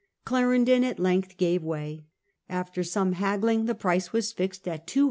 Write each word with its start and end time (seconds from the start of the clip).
Clarendon 0.25 0.83
at 0.83 0.97
length 0.97 1.37
gave 1.37 1.61
way; 1.63 2.07
after 2.49 2.83
some 2.83 3.11
haggling 3.11 3.65
the 3.65 3.75
price 3.75 4.11
was 4.11 4.31
fixed 4.31 4.67
at 4.67 4.87
200,000 4.87 4.99